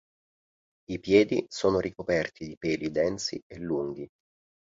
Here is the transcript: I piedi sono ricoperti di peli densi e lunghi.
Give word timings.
I 0.89 0.97
piedi 0.99 1.45
sono 1.47 1.79
ricoperti 1.79 2.47
di 2.47 2.57
peli 2.57 2.89
densi 2.89 3.39
e 3.45 3.59
lunghi. 3.59 4.07